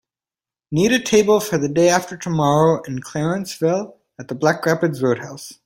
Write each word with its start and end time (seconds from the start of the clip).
Need 0.71 0.93
a 0.93 0.99
table 0.99 1.39
for 1.39 1.59
the 1.59 1.69
day 1.69 1.87
after 1.89 2.17
tomorrow 2.17 2.81
in 2.87 3.01
Clarenceville 3.03 3.97
at 4.19 4.29
the 4.29 4.33
Black 4.33 4.65
Rapids 4.65 5.03
Roadhouse 5.03 5.59